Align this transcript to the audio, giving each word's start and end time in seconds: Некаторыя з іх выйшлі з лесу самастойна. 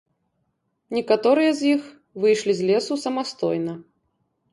Некаторыя 0.97 1.51
з 1.59 1.73
іх 1.73 1.83
выйшлі 2.23 2.53
з 2.61 2.71
лесу 2.71 2.93
самастойна. 3.05 3.77